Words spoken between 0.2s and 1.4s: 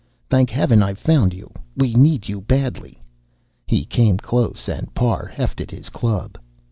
"Thank heaven I've found